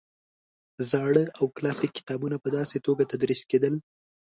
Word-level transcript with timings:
زاړه 0.89 1.23
او 1.37 1.45
کلاسیک 1.57 1.91
کتابونه 1.99 2.35
په 2.43 2.49
داسې 2.57 2.77
توګه 2.85 3.03
تدریس 3.11 3.41
کېدل. 3.51 3.75